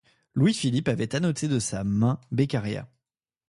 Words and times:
Louis-Philippe 0.33 0.87
avait 0.87 1.15
annoté 1.15 1.47
de 1.47 1.59
sa 1.59 1.83
main 1.83 2.19
Beccaria. 2.31 2.89